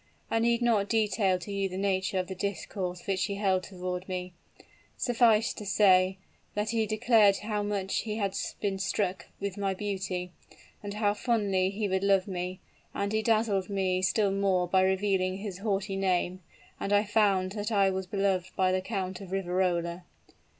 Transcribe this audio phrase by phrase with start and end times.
[0.31, 4.09] I need not detail to you the nature of the discourse which he held toward
[4.09, 4.33] me.
[4.97, 6.17] Suffice it to say,
[6.55, 10.31] that he declared how much he had been struck with my beauty,
[10.81, 12.61] and how fondly he would love me;
[12.95, 16.41] and he dazzled me still more by revealing his haughty name;
[16.79, 20.05] and I found that I was beloved by the Count of Riverola.